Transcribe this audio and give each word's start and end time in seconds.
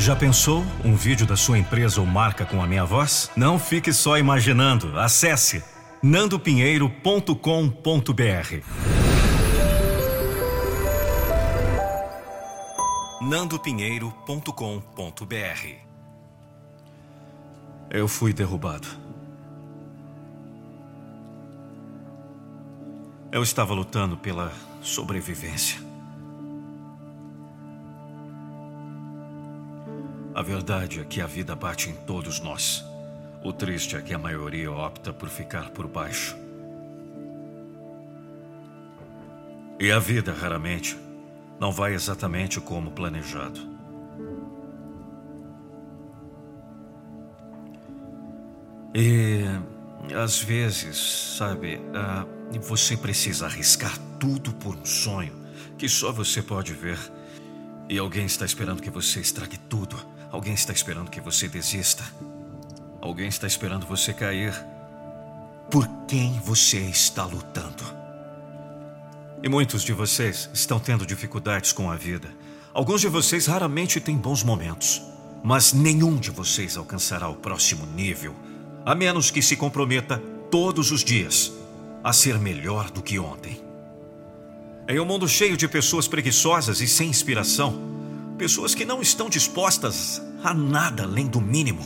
Já 0.00 0.16
pensou 0.16 0.64
um 0.82 0.96
vídeo 0.96 1.26
da 1.26 1.36
sua 1.36 1.58
empresa 1.58 2.00
ou 2.00 2.06
marca 2.06 2.46
com 2.46 2.62
a 2.62 2.66
minha 2.66 2.86
voz? 2.86 3.30
Não 3.36 3.58
fique 3.58 3.92
só 3.92 4.16
imaginando. 4.16 4.98
Acesse 4.98 5.62
nandopinheiro.com.br. 6.02 7.34
nandopinheiro.com.br 13.20 15.68
Eu 17.90 18.08
fui 18.08 18.32
derrubado. 18.32 18.88
Eu 23.30 23.42
estava 23.42 23.74
lutando 23.74 24.16
pela 24.16 24.50
sobrevivência. 24.80 25.89
A 30.34 30.42
verdade 30.42 31.00
é 31.00 31.04
que 31.04 31.20
a 31.20 31.26
vida 31.26 31.56
bate 31.56 31.90
em 31.90 31.94
todos 31.94 32.40
nós. 32.40 32.84
O 33.42 33.52
triste 33.52 33.96
é 33.96 34.00
que 34.00 34.14
a 34.14 34.18
maioria 34.18 34.70
opta 34.70 35.12
por 35.12 35.28
ficar 35.28 35.70
por 35.70 35.88
baixo. 35.88 36.36
E 39.78 39.90
a 39.90 39.98
vida, 39.98 40.32
raramente, 40.32 40.96
não 41.58 41.72
vai 41.72 41.94
exatamente 41.94 42.60
como 42.60 42.92
planejado. 42.92 43.60
E 48.94 49.44
às 50.14 50.40
vezes, 50.40 51.34
sabe, 51.36 51.76
uh, 51.76 52.60
você 52.60 52.96
precisa 52.96 53.46
arriscar 53.46 53.96
tudo 54.18 54.52
por 54.54 54.76
um 54.76 54.84
sonho 54.84 55.32
que 55.76 55.88
só 55.88 56.12
você 56.12 56.40
pode 56.40 56.72
ver. 56.72 56.98
E 57.88 57.98
alguém 57.98 58.26
está 58.26 58.44
esperando 58.44 58.82
que 58.82 58.90
você 58.90 59.18
estrague 59.18 59.58
tudo 59.58 59.96
Alguém 60.30 60.54
está 60.54 60.72
esperando 60.72 61.10
que 61.10 61.20
você 61.20 61.48
desista. 61.48 62.04
Alguém 63.00 63.28
está 63.28 63.48
esperando 63.48 63.84
você 63.84 64.12
cair. 64.12 64.54
Por 65.68 65.88
quem 66.06 66.38
você 66.44 66.78
está 66.78 67.24
lutando? 67.24 67.82
E 69.42 69.48
muitos 69.48 69.82
de 69.82 69.92
vocês 69.92 70.48
estão 70.54 70.78
tendo 70.78 71.04
dificuldades 71.04 71.72
com 71.72 71.90
a 71.90 71.96
vida. 71.96 72.28
Alguns 72.72 73.00
de 73.00 73.08
vocês 73.08 73.46
raramente 73.46 74.00
têm 74.00 74.16
bons 74.16 74.44
momentos. 74.44 75.02
Mas 75.42 75.72
nenhum 75.72 76.16
de 76.16 76.30
vocês 76.30 76.76
alcançará 76.76 77.28
o 77.28 77.34
próximo 77.34 77.84
nível, 77.86 78.34
a 78.84 78.94
menos 78.94 79.30
que 79.30 79.42
se 79.42 79.56
comprometa 79.56 80.22
todos 80.50 80.92
os 80.92 81.02
dias 81.02 81.50
a 82.04 82.12
ser 82.12 82.38
melhor 82.38 82.90
do 82.90 83.02
que 83.02 83.18
ontem. 83.18 83.60
Em 84.86 85.00
um 85.00 85.04
mundo 85.04 85.26
cheio 85.26 85.56
de 85.56 85.66
pessoas 85.66 86.06
preguiçosas 86.06 86.80
e 86.80 86.86
sem 86.86 87.08
inspiração, 87.08 87.90
Pessoas 88.40 88.74
que 88.74 88.86
não 88.86 89.02
estão 89.02 89.28
dispostas 89.28 90.22
a 90.42 90.54
nada 90.54 91.02
além 91.02 91.26
do 91.26 91.40
mínimo. 91.40 91.82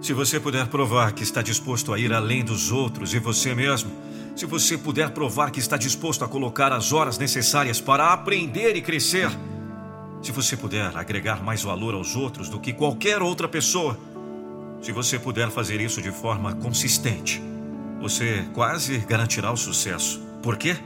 Se 0.00 0.12
você 0.12 0.38
puder 0.38 0.68
provar 0.68 1.12
que 1.12 1.22
está 1.22 1.42
disposto 1.42 1.92
a 1.92 1.98
ir 1.98 2.12
além 2.12 2.44
dos 2.44 2.70
outros 2.70 3.12
e 3.14 3.18
você 3.18 3.54
mesmo, 3.54 3.90
se 4.36 4.46
você 4.46 4.78
puder 4.78 5.10
provar 5.10 5.50
que 5.50 5.58
está 5.58 5.76
disposto 5.76 6.24
a 6.24 6.28
colocar 6.28 6.72
as 6.72 6.92
horas 6.92 7.18
necessárias 7.18 7.80
para 7.80 8.12
aprender 8.12 8.76
e 8.76 8.80
crescer, 8.80 9.28
se 10.22 10.30
você 10.30 10.56
puder 10.56 10.96
agregar 10.96 11.42
mais 11.42 11.62
valor 11.62 11.94
aos 11.94 12.14
outros 12.14 12.48
do 12.48 12.60
que 12.60 12.72
qualquer 12.72 13.20
outra 13.20 13.48
pessoa, 13.48 13.98
se 14.80 14.92
você 14.92 15.18
puder 15.18 15.50
fazer 15.50 15.80
isso 15.80 16.00
de 16.00 16.12
forma 16.12 16.54
consistente, 16.54 17.42
você 18.00 18.44
quase 18.54 18.98
garantirá 18.98 19.50
o 19.50 19.56
sucesso. 19.56 20.20
Por 20.40 20.56
quê? 20.56 20.76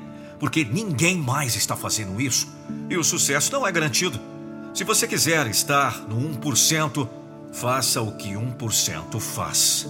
Porque 0.40 0.64
ninguém 0.64 1.16
mais 1.18 1.54
está 1.54 1.76
fazendo 1.76 2.18
isso 2.20 2.48
e 2.88 2.96
o 2.96 3.04
sucesso 3.04 3.52
não 3.52 3.66
é 3.66 3.70
garantido. 3.70 4.18
Se 4.74 4.84
você 4.84 5.06
quiser 5.06 5.46
estar 5.48 6.00
no 6.08 6.16
1%, 6.38 7.06
faça 7.52 8.00
o 8.00 8.16
que 8.16 8.30
1% 8.30 9.20
faz. 9.20 9.86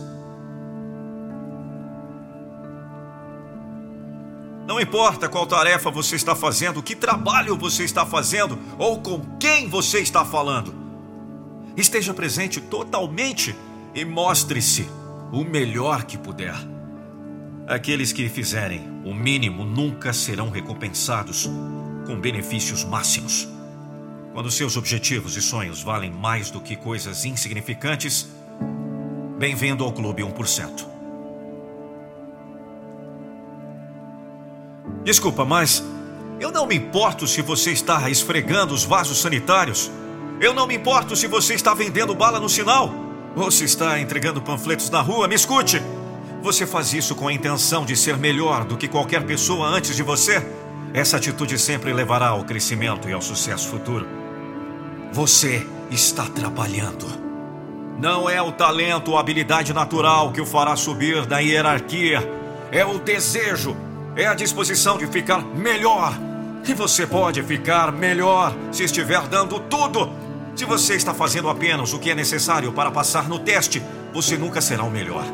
Não 4.66 4.80
importa 4.80 5.28
qual 5.28 5.46
tarefa 5.46 5.88
você 5.88 6.16
está 6.16 6.34
fazendo, 6.34 6.82
que 6.82 6.96
trabalho 6.96 7.56
você 7.56 7.84
está 7.84 8.04
fazendo 8.04 8.58
ou 8.76 9.00
com 9.00 9.20
quem 9.38 9.68
você 9.68 10.00
está 10.00 10.24
falando. 10.24 10.74
Esteja 11.76 12.12
presente 12.12 12.60
totalmente 12.60 13.54
e 13.94 14.04
mostre-se 14.04 14.88
o 15.30 15.44
melhor 15.44 16.04
que 16.04 16.18
puder. 16.18 16.56
Aqueles 17.68 18.12
que 18.12 18.28
fizerem 18.28 18.80
o 19.04 19.14
mínimo 19.14 19.64
nunca 19.64 20.12
serão 20.12 20.50
recompensados 20.50 21.48
com 22.04 22.20
benefícios 22.20 22.82
máximos. 22.82 23.51
Quando 24.32 24.50
seus 24.50 24.78
objetivos 24.78 25.36
e 25.36 25.42
sonhos 25.42 25.82
valem 25.82 26.10
mais 26.10 26.50
do 26.50 26.58
que 26.58 26.74
coisas 26.74 27.26
insignificantes, 27.26 28.28
bem-vindo 29.38 29.84
ao 29.84 29.92
Clube 29.92 30.22
1%. 30.22 30.86
Desculpa, 35.04 35.44
mas 35.44 35.84
eu 36.40 36.50
não 36.50 36.66
me 36.66 36.74
importo 36.74 37.26
se 37.26 37.42
você 37.42 37.72
está 37.72 38.08
esfregando 38.08 38.72
os 38.72 38.84
vasos 38.84 39.18
sanitários. 39.20 39.90
Eu 40.40 40.54
não 40.54 40.66
me 40.66 40.76
importo 40.76 41.14
se 41.14 41.26
você 41.26 41.52
está 41.52 41.74
vendendo 41.74 42.14
bala 42.14 42.40
no 42.40 42.48
sinal 42.48 42.90
ou 43.36 43.50
se 43.50 43.64
está 43.64 44.00
entregando 44.00 44.40
panfletos 44.40 44.88
na 44.88 45.02
rua. 45.02 45.28
Me 45.28 45.34
escute. 45.34 45.82
Você 46.42 46.66
faz 46.66 46.94
isso 46.94 47.14
com 47.14 47.28
a 47.28 47.32
intenção 47.34 47.84
de 47.84 47.94
ser 47.94 48.16
melhor 48.16 48.64
do 48.64 48.78
que 48.78 48.88
qualquer 48.88 49.26
pessoa 49.26 49.68
antes 49.68 49.94
de 49.94 50.02
você? 50.02 50.42
Essa 50.94 51.18
atitude 51.18 51.58
sempre 51.58 51.92
levará 51.92 52.28
ao 52.28 52.44
crescimento 52.44 53.10
e 53.10 53.12
ao 53.12 53.20
sucesso 53.20 53.68
futuro. 53.68 54.21
Você 55.12 55.66
está 55.90 56.24
trabalhando. 56.24 57.06
Não 58.00 58.30
é 58.30 58.40
o 58.40 58.50
talento 58.50 59.10
ou 59.10 59.18
habilidade 59.18 59.74
natural 59.74 60.32
que 60.32 60.40
o 60.40 60.46
fará 60.46 60.74
subir 60.74 61.26
na 61.28 61.38
hierarquia. 61.38 62.26
É 62.70 62.82
o 62.82 62.98
desejo, 62.98 63.76
é 64.16 64.26
a 64.26 64.32
disposição 64.32 64.96
de 64.96 65.06
ficar 65.06 65.44
melhor. 65.44 66.18
E 66.66 66.72
você 66.72 67.06
pode 67.06 67.42
ficar 67.42 67.92
melhor 67.92 68.56
se 68.72 68.84
estiver 68.84 69.20
dando 69.28 69.60
tudo. 69.60 70.10
Se 70.56 70.64
você 70.64 70.94
está 70.94 71.12
fazendo 71.12 71.50
apenas 71.50 71.92
o 71.92 71.98
que 71.98 72.10
é 72.10 72.14
necessário 72.14 72.72
para 72.72 72.90
passar 72.90 73.28
no 73.28 73.38
teste, 73.38 73.82
você 74.14 74.38
nunca 74.38 74.62
será 74.62 74.82
o 74.82 74.90
melhor. 74.90 75.26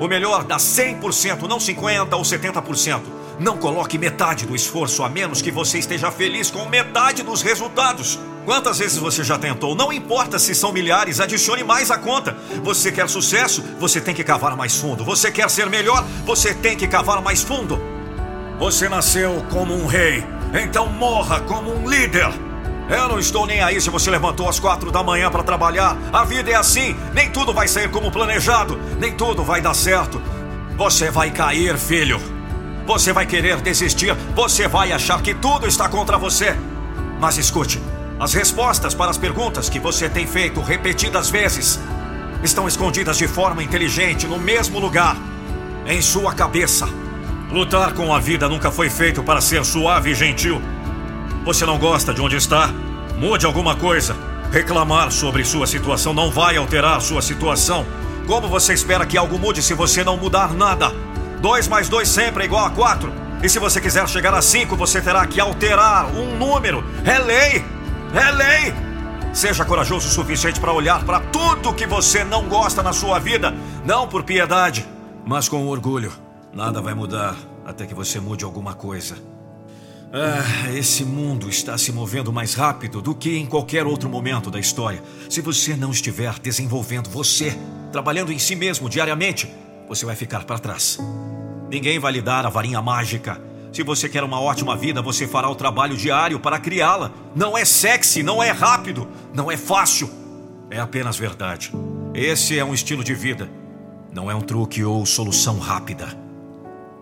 O 0.00 0.08
melhor 0.08 0.44
dá 0.44 0.56
100%, 0.56 1.42
não 1.42 1.58
50% 1.58 2.14
ou 2.14 2.22
70%. 2.22 3.02
Não 3.38 3.58
coloque 3.58 3.98
metade 3.98 4.46
do 4.46 4.56
esforço 4.56 5.02
a 5.02 5.10
menos 5.10 5.42
que 5.42 5.50
você 5.50 5.78
esteja 5.78 6.10
feliz 6.10 6.50
com 6.50 6.64
metade 6.64 7.22
dos 7.22 7.42
resultados. 7.42 8.18
Quantas 8.44 8.78
vezes 8.78 8.98
você 8.98 9.24
já 9.24 9.38
tentou? 9.38 9.74
Não 9.74 9.92
importa 9.92 10.38
se 10.38 10.54
são 10.54 10.72
milhares, 10.72 11.18
adicione 11.18 11.64
mais 11.64 11.90
à 11.90 11.96
conta. 11.96 12.36
Você 12.62 12.92
quer 12.92 13.08
sucesso? 13.08 13.64
Você 13.80 14.00
tem 14.00 14.14
que 14.14 14.22
cavar 14.22 14.54
mais 14.54 14.76
fundo. 14.76 15.02
Você 15.04 15.30
quer 15.30 15.48
ser 15.48 15.70
melhor? 15.70 16.04
Você 16.26 16.52
tem 16.52 16.76
que 16.76 16.86
cavar 16.86 17.22
mais 17.22 17.42
fundo. 17.42 17.80
Você 18.58 18.88
nasceu 18.88 19.44
como 19.50 19.74
um 19.74 19.86
rei, 19.86 20.24
então 20.62 20.88
morra 20.88 21.40
como 21.40 21.74
um 21.74 21.88
líder. 21.88 22.28
Eu 22.88 23.08
não 23.08 23.18
estou 23.18 23.46
nem 23.46 23.62
aí 23.62 23.80
se 23.80 23.88
você 23.88 24.10
levantou 24.10 24.46
às 24.46 24.60
quatro 24.60 24.92
da 24.92 25.02
manhã 25.02 25.30
para 25.30 25.42
trabalhar. 25.42 25.96
A 26.12 26.22
vida 26.24 26.50
é 26.50 26.54
assim. 26.54 26.94
Nem 27.14 27.30
tudo 27.30 27.54
vai 27.54 27.66
sair 27.66 27.90
como 27.90 28.12
planejado. 28.12 28.78
Nem 29.00 29.12
tudo 29.12 29.42
vai 29.42 29.62
dar 29.62 29.74
certo. 29.74 30.20
Você 30.76 31.10
vai 31.10 31.30
cair, 31.30 31.78
filho. 31.78 32.20
Você 32.86 33.10
vai 33.10 33.24
querer 33.24 33.62
desistir. 33.62 34.14
Você 34.34 34.68
vai 34.68 34.92
achar 34.92 35.22
que 35.22 35.32
tudo 35.32 35.66
está 35.66 35.88
contra 35.88 36.18
você. 36.18 36.54
Mas 37.18 37.38
escute. 37.38 37.80
As 38.18 38.32
respostas 38.32 38.94
para 38.94 39.10
as 39.10 39.18
perguntas 39.18 39.68
que 39.68 39.80
você 39.80 40.08
tem 40.08 40.26
feito 40.26 40.60
repetidas 40.60 41.30
vezes 41.30 41.80
estão 42.44 42.68
escondidas 42.68 43.18
de 43.18 43.26
forma 43.26 43.62
inteligente 43.62 44.26
no 44.26 44.38
mesmo 44.38 44.78
lugar, 44.78 45.16
em 45.84 46.00
sua 46.00 46.32
cabeça. 46.32 46.88
Lutar 47.50 47.92
com 47.92 48.14
a 48.14 48.20
vida 48.20 48.48
nunca 48.48 48.70
foi 48.70 48.88
feito 48.88 49.22
para 49.22 49.40
ser 49.40 49.64
suave 49.64 50.10
e 50.10 50.14
gentil. 50.14 50.62
Você 51.44 51.66
não 51.66 51.76
gosta 51.76 52.14
de 52.14 52.20
onde 52.20 52.36
está? 52.36 52.70
Mude 53.18 53.46
alguma 53.46 53.74
coisa. 53.74 54.16
Reclamar 54.52 55.10
sobre 55.10 55.44
sua 55.44 55.66
situação 55.66 56.14
não 56.14 56.30
vai 56.30 56.56
alterar 56.56 57.00
sua 57.00 57.20
situação. 57.20 57.84
Como 58.26 58.48
você 58.48 58.72
espera 58.72 59.04
que 59.04 59.18
algo 59.18 59.38
mude 59.38 59.60
se 59.60 59.74
você 59.74 60.04
não 60.04 60.16
mudar 60.16 60.54
nada? 60.54 60.92
2 61.40 61.66
mais 61.66 61.88
2 61.88 62.08
sempre 62.08 62.44
é 62.44 62.46
igual 62.46 62.64
a 62.64 62.70
4. 62.70 63.12
E 63.42 63.48
se 63.48 63.58
você 63.58 63.80
quiser 63.80 64.08
chegar 64.08 64.32
a 64.32 64.40
5, 64.40 64.76
você 64.76 65.02
terá 65.02 65.26
que 65.26 65.40
alterar 65.40 66.06
um 66.06 66.38
número. 66.38 66.84
É 67.04 67.18
lei! 67.18 67.73
É 68.14 68.30
lei! 68.30 68.72
Seja 69.34 69.64
corajoso 69.64 70.06
o 70.06 70.10
suficiente 70.10 70.60
para 70.60 70.72
olhar 70.72 71.04
para 71.04 71.18
tudo 71.18 71.74
que 71.74 71.84
você 71.84 72.22
não 72.22 72.48
gosta 72.48 72.80
na 72.80 72.92
sua 72.92 73.18
vida, 73.18 73.52
não 73.84 74.06
por 74.06 74.22
piedade, 74.22 74.86
mas 75.26 75.48
com 75.48 75.66
orgulho. 75.66 76.12
Nada 76.52 76.80
vai 76.80 76.94
mudar 76.94 77.36
até 77.66 77.84
que 77.84 77.94
você 77.94 78.20
mude 78.20 78.44
alguma 78.44 78.72
coisa. 78.74 79.16
Ah, 80.12 80.70
esse 80.70 81.04
mundo 81.04 81.48
está 81.48 81.76
se 81.76 81.90
movendo 81.90 82.32
mais 82.32 82.54
rápido 82.54 83.02
do 83.02 83.16
que 83.16 83.36
em 83.36 83.46
qualquer 83.46 83.84
outro 83.84 84.08
momento 84.08 84.48
da 84.48 84.60
história. 84.60 85.02
Se 85.28 85.40
você 85.40 85.74
não 85.74 85.90
estiver 85.90 86.38
desenvolvendo 86.38 87.10
você, 87.10 87.58
trabalhando 87.90 88.30
em 88.30 88.38
si 88.38 88.54
mesmo 88.54 88.88
diariamente, 88.88 89.52
você 89.88 90.06
vai 90.06 90.14
ficar 90.14 90.44
para 90.44 90.60
trás. 90.60 91.00
Ninguém 91.68 91.98
vai 91.98 92.12
lhe 92.12 92.22
dar 92.22 92.46
a 92.46 92.48
varinha 92.48 92.80
mágica 92.80 93.42
se 93.74 93.82
você 93.82 94.08
quer 94.08 94.22
uma 94.22 94.40
ótima 94.40 94.76
vida, 94.76 95.02
você 95.02 95.26
fará 95.26 95.50
o 95.50 95.54
trabalho 95.56 95.96
diário 95.96 96.38
para 96.38 96.60
criá-la. 96.60 97.10
Não 97.34 97.58
é 97.58 97.64
sexy, 97.64 98.22
não 98.22 98.40
é 98.40 98.52
rápido, 98.52 99.08
não 99.34 99.50
é 99.50 99.56
fácil. 99.56 100.08
É 100.70 100.78
apenas 100.78 101.16
verdade. 101.16 101.72
Esse 102.14 102.56
é 102.56 102.64
um 102.64 102.72
estilo 102.72 103.02
de 103.02 103.14
vida. 103.14 103.50
Não 104.12 104.30
é 104.30 104.34
um 104.34 104.40
truque 104.40 104.84
ou 104.84 105.04
solução 105.04 105.58
rápida. 105.58 106.16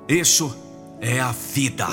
Isso 0.08 0.56
é 0.98 1.20
a 1.20 1.30
vida. 1.32 1.88